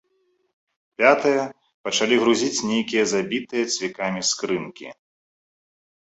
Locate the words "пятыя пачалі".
1.01-2.15